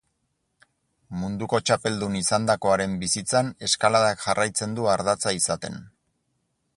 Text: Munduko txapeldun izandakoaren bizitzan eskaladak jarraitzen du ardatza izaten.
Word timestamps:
Munduko 1.23 1.59
txapeldun 1.69 2.15
izandakoaren 2.21 2.97
bizitzan 3.05 3.53
eskaladak 3.69 4.25
jarraitzen 4.27 4.77
du 4.81 4.89
ardatza 4.95 5.35
izaten. 5.43 5.81